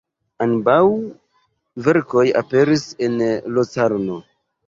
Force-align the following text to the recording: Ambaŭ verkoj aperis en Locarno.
Ambaŭ 0.43 0.77
verkoj 1.87 2.25
aperis 2.41 2.87
en 3.09 3.21
Locarno. 3.59 4.19